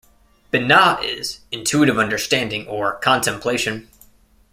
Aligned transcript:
Binah 0.51 0.99
is 1.03 1.41
'intuitive 1.51 1.99
understanding', 1.99 2.65
or 2.65 2.93
'contemplation'. 2.95 3.87